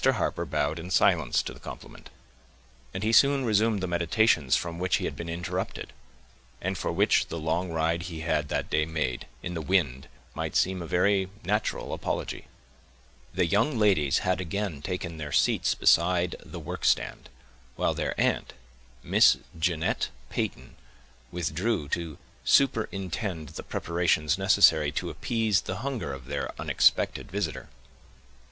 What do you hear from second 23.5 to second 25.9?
preparations necessary to appease the